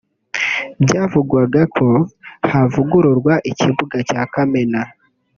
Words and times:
byavugwaga 0.83 1.61
ko 1.75 1.87
havugururwa 2.49 3.33
ikibuga 3.51 3.97
cya 4.09 4.21
Kamena 4.33 4.81